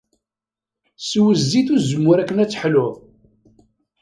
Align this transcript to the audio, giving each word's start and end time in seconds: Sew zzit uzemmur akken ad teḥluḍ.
Sew 1.07 1.27
zzit 1.41 1.67
uzemmur 1.75 2.17
akken 2.19 2.41
ad 2.43 2.49
teḥluḍ. 2.49 2.93